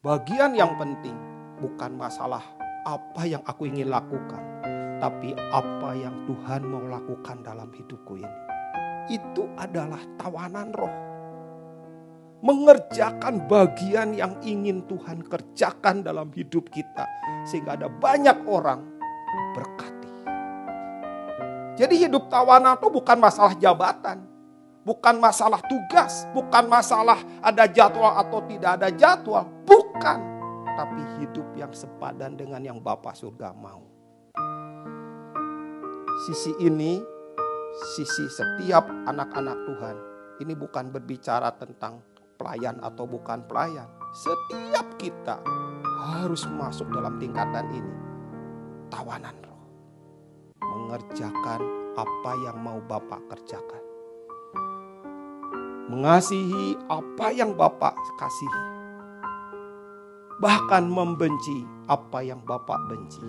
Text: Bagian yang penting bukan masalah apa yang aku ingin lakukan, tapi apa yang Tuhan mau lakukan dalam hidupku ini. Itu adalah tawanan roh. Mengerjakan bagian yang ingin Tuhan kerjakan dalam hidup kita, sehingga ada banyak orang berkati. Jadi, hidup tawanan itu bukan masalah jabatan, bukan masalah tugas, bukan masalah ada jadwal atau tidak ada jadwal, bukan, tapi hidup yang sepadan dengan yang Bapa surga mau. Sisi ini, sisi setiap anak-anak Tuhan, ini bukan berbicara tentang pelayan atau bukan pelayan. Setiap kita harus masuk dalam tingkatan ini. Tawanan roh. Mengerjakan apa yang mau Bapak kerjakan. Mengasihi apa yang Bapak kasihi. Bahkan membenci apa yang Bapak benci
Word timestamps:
Bagian 0.00 0.56
yang 0.56 0.80
penting 0.80 1.12
bukan 1.60 1.92
masalah 1.92 2.40
apa 2.88 3.20
yang 3.28 3.44
aku 3.44 3.68
ingin 3.68 3.92
lakukan, 3.92 4.40
tapi 4.96 5.36
apa 5.52 5.92
yang 5.92 6.24
Tuhan 6.24 6.64
mau 6.64 6.80
lakukan 6.88 7.44
dalam 7.44 7.68
hidupku 7.68 8.16
ini. 8.16 8.38
Itu 9.12 9.52
adalah 9.60 10.00
tawanan 10.16 10.72
roh. 10.72 10.94
Mengerjakan 12.40 13.44
bagian 13.44 14.16
yang 14.16 14.40
ingin 14.40 14.88
Tuhan 14.88 15.20
kerjakan 15.20 16.00
dalam 16.00 16.32
hidup 16.32 16.72
kita, 16.72 17.04
sehingga 17.44 17.76
ada 17.76 17.92
banyak 17.92 18.40
orang 18.48 18.80
berkati. 19.52 20.12
Jadi, 21.76 22.08
hidup 22.08 22.32
tawanan 22.32 22.80
itu 22.80 22.88
bukan 22.88 23.20
masalah 23.20 23.52
jabatan, 23.52 24.24
bukan 24.80 25.20
masalah 25.20 25.60
tugas, 25.68 26.24
bukan 26.32 26.64
masalah 26.72 27.20
ada 27.44 27.68
jadwal 27.68 28.16
atau 28.16 28.40
tidak 28.48 28.80
ada 28.80 28.88
jadwal, 28.88 29.44
bukan, 29.70 30.18
tapi 30.74 31.02
hidup 31.22 31.46
yang 31.54 31.70
sepadan 31.70 32.34
dengan 32.34 32.58
yang 32.66 32.82
Bapa 32.82 33.14
surga 33.14 33.54
mau. 33.54 33.86
Sisi 36.26 36.52
ini, 36.58 36.98
sisi 37.94 38.26
setiap 38.28 38.84
anak-anak 39.06 39.58
Tuhan, 39.64 39.96
ini 40.42 40.52
bukan 40.58 40.90
berbicara 40.90 41.54
tentang 41.54 42.02
pelayan 42.34 42.82
atau 42.82 43.06
bukan 43.06 43.46
pelayan. 43.46 43.86
Setiap 44.10 44.98
kita 44.98 45.38
harus 46.00 46.48
masuk 46.48 46.90
dalam 46.90 47.20
tingkatan 47.22 47.70
ini. 47.70 47.94
Tawanan 48.90 49.36
roh. 49.46 49.64
Mengerjakan 50.64 51.60
apa 51.94 52.32
yang 52.42 52.58
mau 52.58 52.80
Bapak 52.82 53.20
kerjakan. 53.30 53.84
Mengasihi 55.92 56.74
apa 56.88 57.30
yang 57.30 57.54
Bapak 57.54 57.94
kasihi. 58.18 58.79
Bahkan 60.40 60.88
membenci 60.88 61.68
apa 61.84 62.24
yang 62.24 62.40
Bapak 62.48 62.80
benci 62.88 63.20